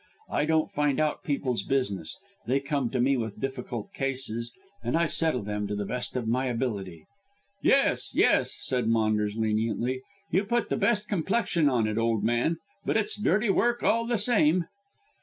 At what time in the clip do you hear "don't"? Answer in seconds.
0.45-0.71